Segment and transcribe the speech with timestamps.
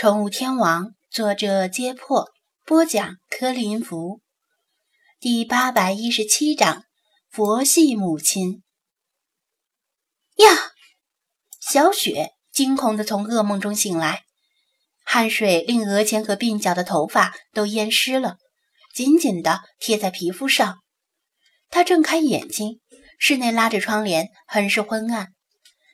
[0.00, 2.30] 宠物天王，作者：揭破，
[2.64, 4.22] 播讲：柯林福。
[5.20, 6.84] 第八百一十七章：
[7.28, 8.62] 佛系母亲。
[10.36, 10.72] 呀！
[11.60, 14.22] 小雪惊恐地从噩梦中醒来，
[15.04, 18.38] 汗水令额前和鬓角的头发都淹湿了，
[18.94, 20.78] 紧紧地贴在皮肤上。
[21.68, 22.80] 她睁开眼睛，
[23.18, 25.34] 室内拉着窗帘，很是昏暗。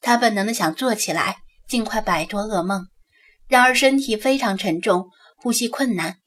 [0.00, 2.86] 她本能地想坐起来，尽快摆脱噩梦。
[3.50, 6.20] 然而身体非常沉重，呼吸困难，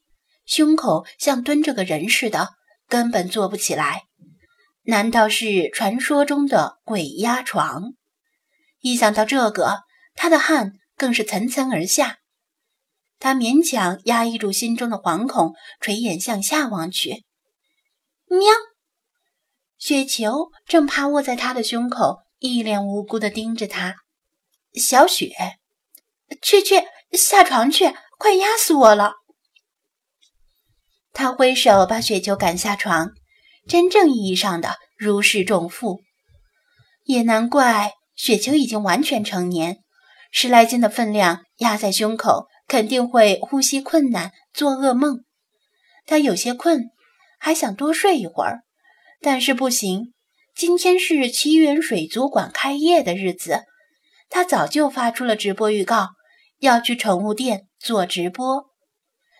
[0.44, 2.50] 胸口像蹲着个人似的，
[2.86, 4.02] 根本坐不起来。
[4.82, 7.94] 难道是传说中的鬼压床？
[8.80, 12.18] 一想到这个，他的汗更是层层而下。
[13.18, 17.24] 他勉强压抑住心中的惶恐，垂眼向下望去。
[18.26, 18.40] 喵！
[19.78, 23.96] 雪球正趴卧在他的胸口，一脸无辜地盯着他。
[24.74, 25.32] 小雪，
[26.42, 26.82] 去去。
[27.16, 27.94] 下床去！
[28.16, 29.14] 快压死我了！
[31.12, 33.10] 他挥手把雪球赶下床，
[33.66, 36.00] 真正意义上的如释重负。
[37.04, 39.78] 也难怪雪球已经完全成年，
[40.30, 45.24] 十来斤的分量压在胸口，肯定会呼吸困难，做噩梦。
[46.06, 46.84] 他有些困，
[47.38, 48.60] 还想多睡一会儿，
[49.20, 50.14] 但是不行。
[50.54, 53.64] 今天是奇缘水族馆开业的日子，
[54.30, 56.10] 他早就发出了直播预告。
[56.58, 58.70] 要去宠物店做直播。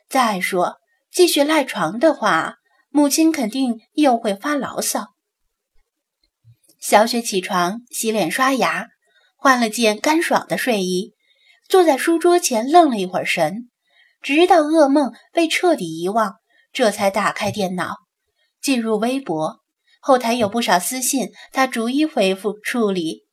[0.09, 0.77] 再说，
[1.11, 2.57] 继续赖床的话，
[2.91, 5.15] 母亲肯定又会发牢骚。
[6.79, 8.89] 小雪起床，洗脸刷牙，
[9.37, 11.15] 换了件干爽的睡衣，
[11.69, 13.71] 坐在书桌前愣了一会儿神，
[14.21, 16.35] 直到噩梦被彻底遗忘，
[16.73, 17.97] 这才打开电脑，
[18.61, 19.63] 进入微博。
[20.01, 23.24] 后台有不少私信，他逐一回复处理。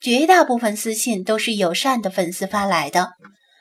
[0.00, 3.12] 绝大部分私信都是友善的粉丝发来的，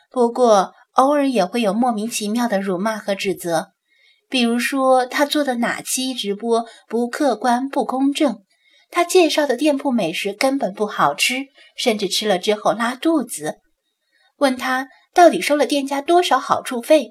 [0.10, 3.74] 不过偶尔也会有莫名其妙的辱骂和指责，
[4.30, 8.44] 比如说他做的哪期直播不客观、不公正，
[8.90, 13.60] 他介绍的店铺美食根本不好吃，甚至吃了之后拉肚子。
[14.38, 17.10] 问他到底收了店家多少好处费，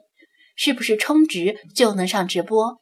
[0.56, 2.78] 是不是充值就能上直播？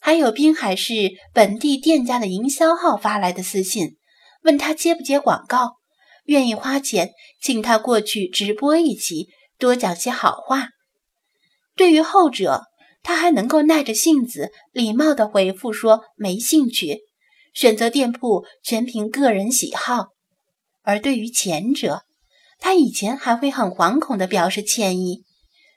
[0.00, 3.98] 还有滨海市本地店家的营销号发来的私信。
[4.42, 5.76] 问他接不接广告，
[6.24, 9.28] 愿意花钱请他过去直播一起，
[9.58, 10.68] 多讲些好话。
[11.76, 12.64] 对于后者，
[13.02, 16.98] 他还能够耐着性子礼貌地回复说没兴趣，
[17.54, 20.08] 选择店铺全凭个人喜好。
[20.82, 22.02] 而对于前者，
[22.58, 25.24] 他以前还会很惶恐地表示歉意，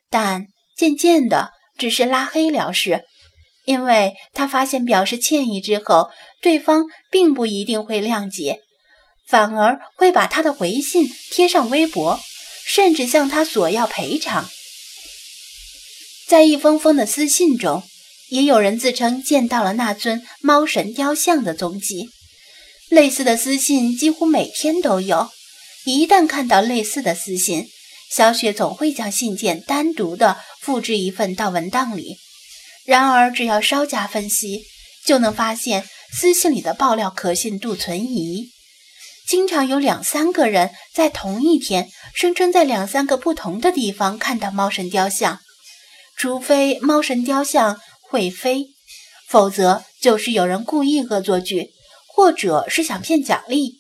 [0.10, 3.04] 但渐渐的只是拉黑了事。
[3.66, 6.10] 因为他发现表示歉意之后，
[6.44, 8.60] 对方并不一定会谅解，
[9.26, 12.20] 反而会把他的回信贴上微博，
[12.66, 14.50] 甚至向他索要赔偿。
[16.28, 17.84] 在一封封的私信中，
[18.30, 22.10] 也有人自称见到了那尊猫神雕像的踪迹。
[22.90, 25.30] 类似的私信几乎每天都有。
[25.86, 27.68] 一旦看到类似的私信，
[28.12, 32.18] 小雪总会将信件单独的复制一份到文档里。
[32.86, 34.64] 然而，只要稍加分析，
[35.06, 38.52] 就能发现私信里的爆料可信度存疑。
[39.28, 45.40] 经常有两三个人在同一天声称在两三个不同的地方看到猫神雕像，
[46.16, 48.68] 除非猫神雕像会飞，
[49.28, 51.72] 否则就是有人故意恶作剧，
[52.08, 53.80] 或者是想骗奖励。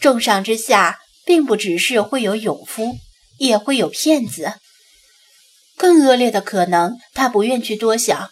[0.00, 2.96] 重赏之下，并不只是会有勇夫，
[3.38, 4.54] 也会有骗子。
[5.76, 8.30] 更恶劣的可能，他不愿去多想，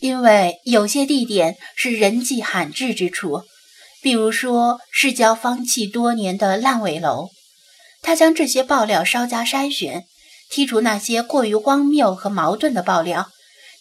[0.00, 3.42] 因为有些地点是人迹罕至之处，
[4.00, 7.30] 比如说市郊荒弃多年的烂尾楼。
[8.00, 10.04] 他将这些爆料稍加筛选，
[10.52, 13.28] 剔除那些过于荒谬和矛盾的爆料，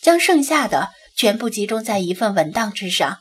[0.02, 3.20] 将剩下的全部集中在一份文档之上，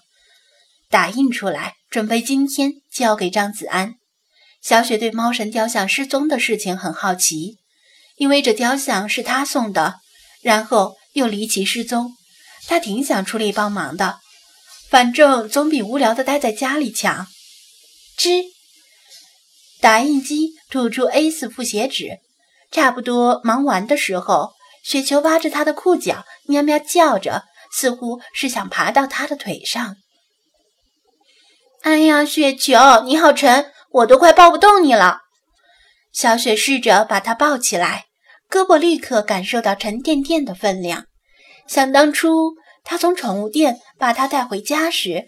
[0.89, 3.97] 打印出来，准备今天交给张子安。
[4.63, 7.59] 小雪对猫神雕像失踪的事情很好奇。
[8.17, 9.97] 因为这雕像是他送的，
[10.41, 12.13] 然后又离奇失踪，
[12.67, 14.19] 他挺想出力帮忙的，
[14.91, 17.27] 反正总比无聊的待在家里强。
[18.19, 18.45] 吱，
[19.81, 22.19] 打印机吐出 A4 复写纸，
[22.71, 24.53] 差不多忙完的时候，
[24.83, 29.97] 雪球挖着他的裤脚，喵喵叫着，似乎是想爬到他的腿上。
[31.83, 35.21] 哎呀，雪球，你好沉，我都快抱不动你了。
[36.13, 38.07] 小雪试着把他抱起来。
[38.49, 41.07] 胳膊立刻感受到沉甸甸的分量。
[41.69, 42.55] 想当初，
[42.85, 45.27] 他从宠物店把它带回家时，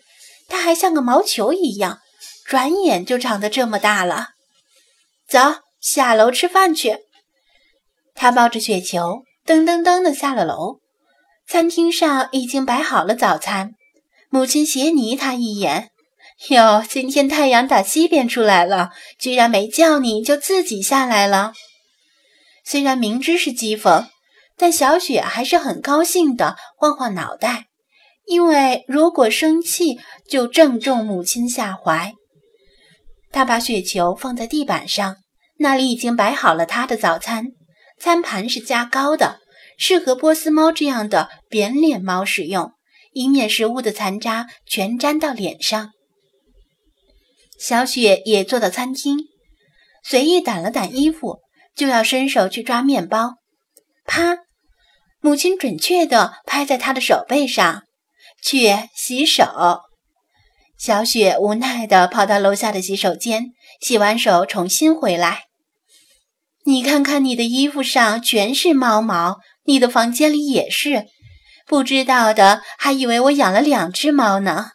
[0.48, 1.98] 它还像个毛球一样，
[2.44, 4.30] 转眼就长得这么大了。
[5.28, 5.38] 走，
[5.80, 6.98] 下楼吃饭去。
[8.14, 10.80] 他抱着雪球，噔噔噔的下了楼。
[11.46, 13.72] 餐厅上已经摆好了早餐。
[14.30, 15.90] 母亲斜睨他一眼
[16.50, 21.52] ：“哟，今天太阳打西边出来了，居然没叫你就自己下来了。”
[22.64, 24.06] 虽然明知是讥讽，
[24.58, 27.66] 但小雪还是很高兴的，晃晃脑袋，
[28.26, 32.12] 因为如果生气，就正中母亲下怀。
[33.30, 35.16] 她把雪球放在地板上，
[35.58, 37.46] 那里已经摆好了她的早餐，
[37.98, 39.38] 餐盘是加高的，
[39.78, 42.72] 适合波斯猫这样的扁脸猫使用。
[43.14, 45.90] 以免食物的残渣全粘到脸上。
[47.58, 49.18] 小雪也坐到餐厅，
[50.04, 51.40] 随意掸了掸衣服，
[51.74, 53.36] 就要伸手去抓面包。
[54.04, 54.36] 啪！
[55.20, 57.82] 母亲准确地拍在她的手背上，
[58.42, 59.80] 去洗手。
[60.78, 65.44] 小雪无奈地跑到楼下的洗手间，洗完手重新回来。
[66.64, 71.06] 你看看你的衣服上全是猫毛，你的房间里也是。
[71.66, 74.72] 不知道的还以为我养了两只猫呢。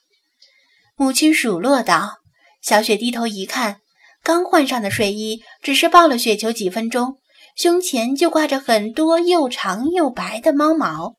[0.96, 2.18] 母亲数落道。
[2.62, 3.78] 小雪低头一看，
[4.24, 7.18] 刚换上的睡衣只是抱了雪球几分钟，
[7.56, 11.16] 胸前就挂着很多又长又白的猫毛。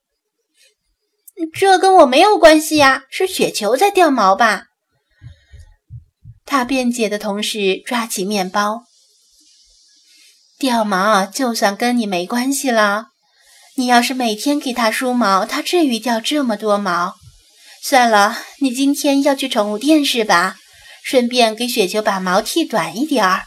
[1.53, 4.65] 这跟我没有关系呀，是雪球在掉毛吧？
[6.45, 8.83] 他辩解的同时抓起面包。
[10.57, 13.07] 掉毛就算跟你没关系了。
[13.77, 17.15] 你要是每天给它梳毛，它至于掉这么多毛？
[17.81, 20.55] 算了，你今天要去宠物店是吧？
[21.03, 23.43] 顺便给雪球把毛剃短一点儿。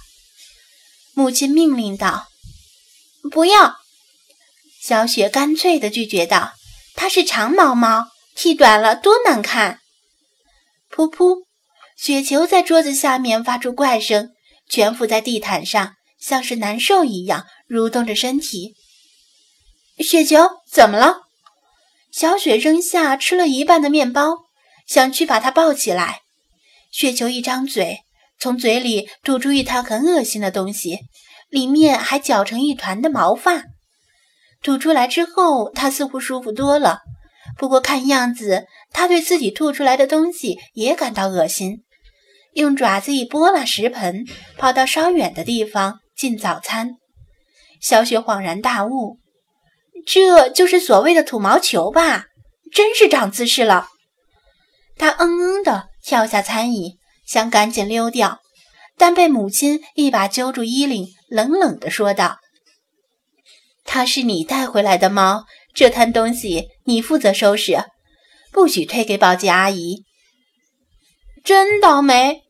[1.15, 2.29] 母亲命令道
[3.29, 3.77] ：“不要！”
[4.81, 6.53] 小雪干脆地拒绝道
[6.95, 9.81] ：“它是长毛猫，剃短了多难看。”
[10.91, 11.45] 噗噗，
[11.97, 14.31] 雪球在桌子下面发出怪声，
[14.69, 18.75] 蜷伏在地毯上，像是难受一样蠕动着身体。
[19.99, 21.23] 雪球怎么了？
[22.11, 24.37] 小雪扔下吃了一半的面包，
[24.87, 26.21] 想去把它抱起来。
[26.91, 27.99] 雪球一张嘴，
[28.41, 31.01] 从嘴里吐出一滩很恶心的东西，
[31.49, 33.65] 里面还搅成一团的毛发。
[34.63, 37.01] 吐出来之后，它似乎舒服多了。
[37.57, 41.85] 不过看样子，它对自己吐出来的东西也感到恶心。
[42.55, 44.25] 用爪子一拨拉食盆，
[44.57, 46.97] 跑到稍远的地方进早餐。
[47.81, 49.19] 小雪恍然大悟。
[50.07, 52.25] 这就是所谓的土毛球吧？
[52.73, 53.89] 真是长姿势了。
[54.97, 58.41] 他嗯嗯的跳下餐椅，想赶紧溜掉，
[58.97, 62.39] 但被母亲一把揪住衣领，冷冷地说道
[63.85, 65.45] ：“它是你带回来的猫，
[65.75, 67.85] 这摊东西你负责收拾，
[68.53, 70.05] 不许推给保洁阿姨。”
[71.45, 72.43] 真倒霉！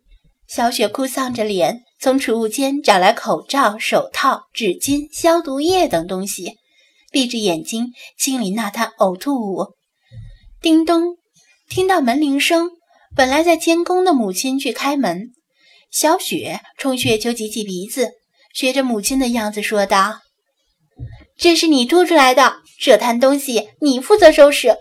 [0.46, 6.56] 小雪哭丧着脸，从储物间找来口罩、手套、纸巾、消毒液等东西。
[7.10, 9.74] 闭着眼睛清理那滩呕吐物。
[10.60, 11.16] 叮咚，
[11.69, 12.70] 听到门铃声，
[13.16, 15.31] 本来在监工的母亲去开门。
[15.90, 18.10] 小雪冲雪球挤挤鼻子，
[18.52, 20.20] 学着母亲的样子说道
[21.38, 24.76] ：“这是你吐出来的，这滩东西你负责收拾。”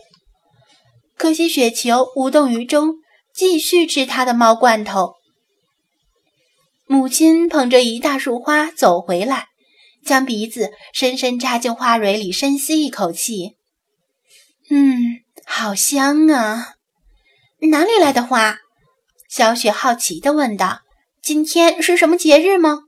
[1.17, 2.95] 可惜雪球无动于衷，
[3.33, 5.15] 继续吃他的猫罐头。
[6.85, 9.47] 母亲捧着一大束花走回来。
[10.05, 13.57] 将鼻子深深扎进花蕊里，深吸一口气。
[14.69, 16.75] 嗯，好香啊！
[17.69, 18.57] 哪里来的花？
[19.29, 20.79] 小雪好奇地问道
[21.21, 22.83] ：“今天是什么节日吗？”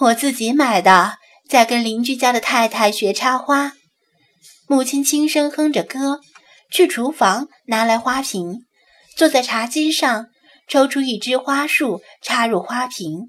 [0.00, 1.18] 我自己买的，
[1.48, 3.74] 在跟邻居家的太太学插花。
[4.66, 6.20] 母亲轻声哼着歌，
[6.70, 8.64] 去厨房拿来花瓶，
[9.16, 10.28] 坐在茶几上，
[10.66, 13.28] 抽出一枝花束，插入花瓶。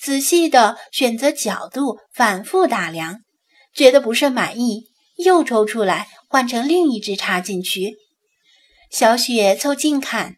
[0.00, 3.20] 仔细地选择角度，反复打量，
[3.74, 4.84] 觉得不甚满意，
[5.18, 7.96] 又抽出来换成另一只插进去。
[8.90, 10.36] 小雪凑近看，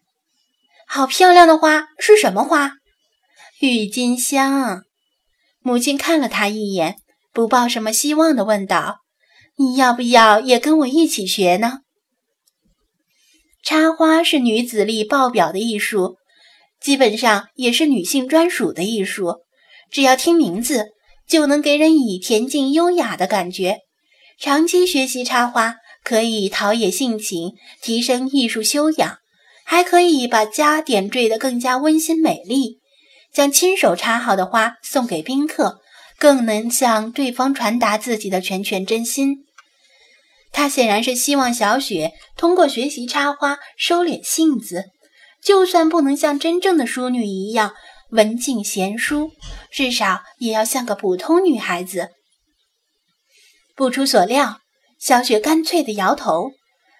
[0.85, 2.73] 好漂亮的花，是什么花？
[3.61, 4.83] 郁金香。
[5.63, 6.95] 母亲看了他一眼，
[7.31, 9.01] 不抱什么希望的问道
[9.57, 11.79] ：“你要不要也跟我一起学呢？”
[13.63, 16.17] 插花是女子力爆表的艺术，
[16.81, 19.35] 基本上也是女性专属的艺术。
[19.91, 20.87] 只要听名字，
[21.27, 23.81] 就能给人以恬静优雅的感觉。
[24.39, 27.53] 长期学习插花，可以陶冶性情，
[27.83, 29.17] 提升艺术修养，
[29.63, 32.80] 还可以把家点缀得更加温馨美丽。
[33.33, 35.81] 将亲手插好的花送给宾客，
[36.17, 39.45] 更能向对方传达自己的拳拳真心。
[40.51, 44.85] 他显然是希望小雪通过学习插花收敛性子，
[45.41, 47.73] 就算不能像真正的淑女一样。
[48.11, 49.31] 文静贤淑，
[49.71, 52.09] 至少也要像个普通女孩子。
[53.73, 54.59] 不出所料，
[54.99, 56.51] 小雪干脆地摇头：“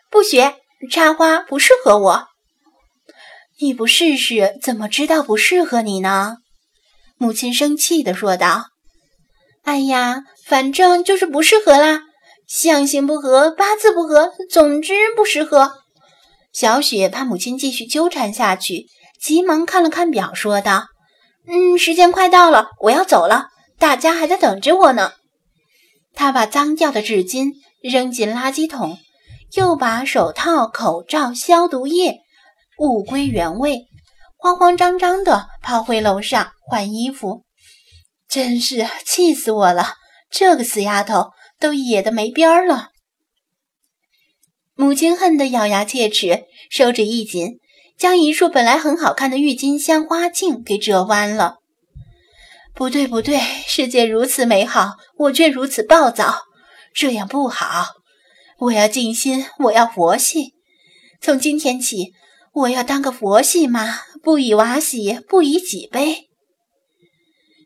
[0.10, 0.56] 不学
[0.90, 2.28] 插花，不适合我。”
[3.62, 6.38] 你不试试，怎么知道不适合你呢？
[7.18, 8.70] 母亲生气地说道
[9.62, 12.01] ：“哎呀，反正就是不适合啦，
[12.48, 15.74] 相性不合，八字不合，总之不适合。”
[16.51, 18.88] 小雪怕母亲继续纠缠下去，
[19.22, 20.88] 急忙看了看表，说道
[21.48, 25.12] ：“嗯，时间快到了，我要走了，大家还在等着我呢。”
[26.15, 27.51] 他把脏掉的纸巾
[27.84, 28.98] 扔进垃圾桶，
[29.53, 32.21] 又把手套、口罩、消毒液。
[32.82, 33.86] 物归原位，
[34.38, 37.46] 慌慌张张地跑回楼上换衣服，
[38.28, 39.94] 真是气死我了！
[40.32, 42.90] 这个死丫头都野得没边儿了。
[44.74, 47.60] 母亲恨得咬牙切齿，手指一紧，
[48.00, 51.58] 将一束本来很好看的郁金香花茎给折弯了。
[52.74, 56.34] 不对，不对，世界如此美好，我却如此暴躁，
[56.96, 57.90] 这样不好。
[58.58, 60.56] 我要静心，我要佛系。
[61.22, 62.14] 从今天起。
[62.53, 66.27] 我要当个佛系妈，不以娃喜，不以己悲。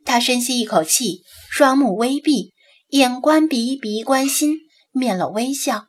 [0.05, 2.53] 他深吸一口气，双目微闭，
[2.89, 4.57] 眼观鼻，鼻观心，
[4.91, 5.85] 面露微笑，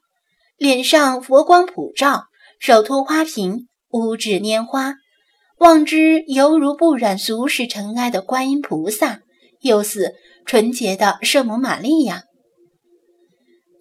[0.56, 2.24] 脸上佛光普照，
[2.58, 4.94] 手托花瓶，五指拈花，
[5.58, 9.20] 望之犹如不染俗世尘埃的观音菩萨，
[9.60, 10.14] 又似
[10.46, 12.22] 纯洁的圣母玛利亚。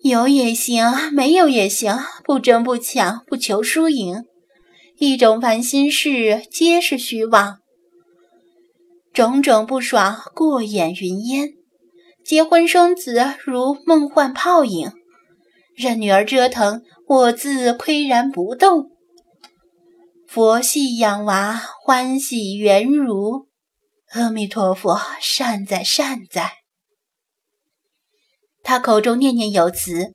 [0.04, 4.26] 有也行，没有也行，不争不抢，不求输赢。
[4.98, 7.58] 一种烦心事，皆是虚妄；
[9.14, 11.50] 种种不爽，过眼云烟。
[12.24, 14.94] 结婚生子，如梦幻泡影。
[15.76, 18.92] 任女儿折腾，我自岿然不动。
[20.30, 23.50] 佛系养娃，欢喜圆如。
[24.12, 26.54] 阿弥陀佛，善哉善哉。
[28.64, 30.14] 他口中念念有词，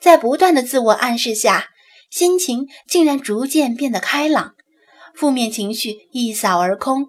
[0.00, 1.68] 在不断的自我暗示下。
[2.16, 4.54] 心情竟然逐渐变得开朗，
[5.14, 7.08] 负面情绪一扫而空，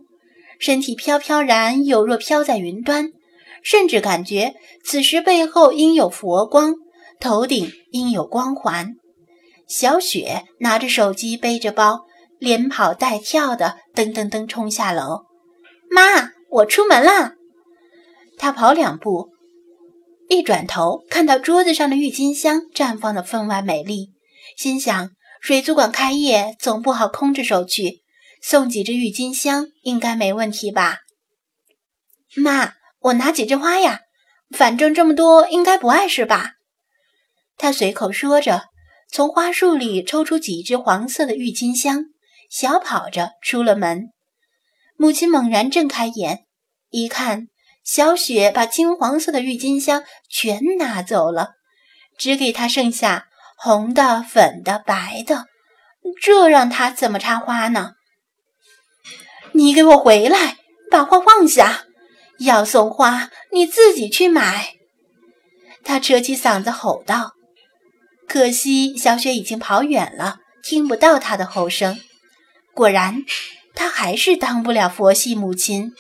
[0.59, 3.13] 身体飘飘然，有若飘在云端，
[3.63, 6.73] 甚至感觉此时背后应有佛光，
[7.21, 8.95] 头顶应有光环。
[9.65, 12.01] 小雪拿着手机，背着包，
[12.37, 15.21] 连跑带跳的噔噔噔冲下楼。
[15.89, 17.35] 妈，我出门啦！
[18.37, 19.29] 她跑两步，
[20.27, 24.09] 一转头看到桌子上的郁金香绽放的分外美丽。
[24.57, 28.01] 心想，水族馆开业总不好空着手去，
[28.41, 31.01] 送几支郁金香应该没问题吧？
[32.35, 33.99] 妈，我拿几枝花呀？
[34.49, 36.53] 反正这么多，应该不碍事吧？
[37.55, 38.63] 他随口说着，
[39.11, 42.05] 从花束里抽出几支黄色的郁金香，
[42.49, 44.09] 小跑着出了门。
[44.97, 46.45] 母亲猛然睁开眼，
[46.89, 47.49] 一看，
[47.83, 51.51] 小雪把金黄色的郁金香全拿走了，
[52.17, 53.25] 只给他剩下。
[53.59, 55.45] 红的、粉的、白的，
[56.21, 57.93] 这让他怎么插花呢？
[59.53, 60.57] 你给我回来，
[60.91, 61.85] 把花放下！
[62.39, 64.75] 要送花，你自己去买。
[65.83, 67.31] 他扯起嗓子吼道。
[68.27, 71.99] 可惜小雪已经跑远了，听不到他的吼声。
[72.75, 73.23] 果然，
[73.73, 75.93] 他还是当不了佛系母亲。